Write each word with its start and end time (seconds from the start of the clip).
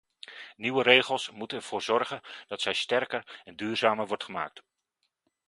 Nieuwe 0.55 0.83
regels 0.83 1.31
moeten 1.31 1.57
ervoor 1.57 1.81
zorgen 1.81 2.21
dat 2.47 2.61
zij 2.61 2.73
sterker 2.73 3.41
en 3.43 3.55
duurzamer 3.55 4.07
wordt 4.07 4.23
gemaakt. 4.23 4.61